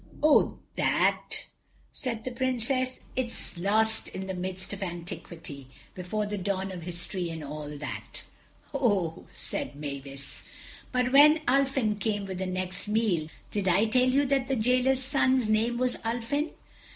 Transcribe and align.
"Oh, 0.23 0.57
that," 0.77 1.45
said 1.93 2.23
the 2.23 2.31
Princess, 2.31 3.01
"is 3.15 3.55
lost 3.59 4.07
in 4.07 4.25
the 4.25 4.33
mists 4.33 4.73
of 4.73 4.81
antiquity, 4.81 5.67
before 5.93 6.25
the 6.25 6.39
dawn 6.39 6.71
of 6.71 6.81
history 6.81 7.29
and 7.29 7.43
all 7.43 7.77
that." 7.77 8.23
"Oh," 8.73 9.27
said 9.35 9.75
Mavis. 9.75 10.41
But 10.91 11.11
when 11.11 11.41
Ulfin 11.47 11.99
came 11.99 12.25
with 12.25 12.39
the 12.39 12.47
next 12.47 12.87
meal—did 12.87 13.67
I 13.67 13.85
tell 13.85 14.09
you 14.09 14.25
that 14.25 14.47
the 14.47 14.55
Jailer's 14.55 15.03
son's 15.03 15.47
name 15.47 15.77
was 15.77 15.95
Ulfin? 15.97 16.49